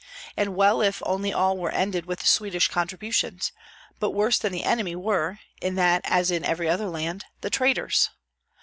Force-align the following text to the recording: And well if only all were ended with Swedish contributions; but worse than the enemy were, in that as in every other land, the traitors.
And 0.35 0.55
well 0.55 0.81
if 0.81 1.03
only 1.05 1.31
all 1.31 1.55
were 1.57 1.69
ended 1.69 2.07
with 2.07 2.25
Swedish 2.25 2.69
contributions; 2.69 3.51
but 3.99 4.09
worse 4.09 4.39
than 4.39 4.51
the 4.51 4.63
enemy 4.63 4.95
were, 4.95 5.39
in 5.61 5.75
that 5.75 6.01
as 6.05 6.31
in 6.31 6.43
every 6.43 6.67
other 6.67 6.87
land, 6.89 7.25
the 7.41 7.51
traitors. 7.51 8.09